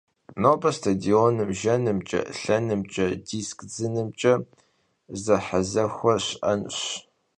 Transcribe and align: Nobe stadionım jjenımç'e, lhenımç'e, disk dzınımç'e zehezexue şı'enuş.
Nobe 0.41 0.69
stadionım 0.77 1.49
jjenımç'e, 1.59 2.21
lhenımç'e, 2.39 3.05
disk 3.27 3.57
dzınımç'e 3.69 4.33
zehezexue 5.23 6.15
şı'enuş. 6.25 6.79